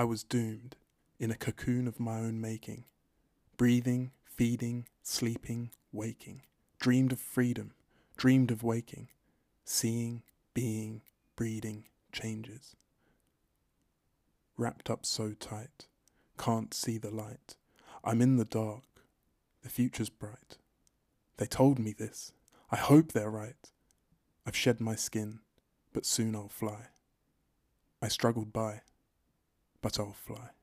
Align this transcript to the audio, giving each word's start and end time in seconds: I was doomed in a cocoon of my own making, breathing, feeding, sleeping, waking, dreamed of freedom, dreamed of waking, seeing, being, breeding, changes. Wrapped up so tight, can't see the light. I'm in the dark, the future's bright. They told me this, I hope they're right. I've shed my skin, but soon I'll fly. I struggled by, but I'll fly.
I 0.00 0.04
was 0.04 0.22
doomed 0.22 0.76
in 1.18 1.30
a 1.30 1.36
cocoon 1.36 1.86
of 1.86 2.00
my 2.00 2.20
own 2.20 2.40
making, 2.40 2.84
breathing, 3.58 4.12
feeding, 4.24 4.86
sleeping, 5.02 5.72
waking, 5.92 6.40
dreamed 6.78 7.12
of 7.12 7.20
freedom, 7.20 7.74
dreamed 8.16 8.50
of 8.50 8.62
waking, 8.62 9.08
seeing, 9.62 10.22
being, 10.54 11.02
breeding, 11.36 11.84
changes. 12.12 12.74
Wrapped 14.56 14.88
up 14.88 15.04
so 15.04 15.34
tight, 15.38 15.86
can't 16.38 16.72
see 16.72 16.96
the 16.96 17.10
light. 17.10 17.56
I'm 18.02 18.22
in 18.22 18.38
the 18.38 18.46
dark, 18.46 19.04
the 19.62 19.68
future's 19.68 20.08
bright. 20.08 20.56
They 21.36 21.44
told 21.44 21.78
me 21.78 21.92
this, 21.92 22.32
I 22.70 22.76
hope 22.76 23.12
they're 23.12 23.28
right. 23.28 23.70
I've 24.46 24.56
shed 24.56 24.80
my 24.80 24.94
skin, 24.94 25.40
but 25.92 26.06
soon 26.06 26.34
I'll 26.34 26.48
fly. 26.48 26.86
I 28.00 28.08
struggled 28.08 28.50
by, 28.50 28.80
but 29.82 29.98
I'll 29.98 30.12
fly. 30.12 30.59